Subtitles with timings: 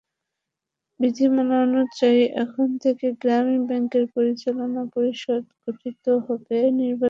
[0.99, 6.99] বিধিমালা অনুযায়ী, এখন থেকে গ্রামীণ ব্যাংকের পরিচালনা পরিষদ গঠিত হবে নির্বাচনের মাধ্যমে।